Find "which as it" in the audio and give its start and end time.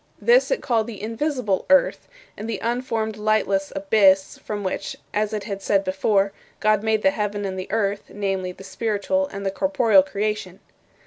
4.63-5.43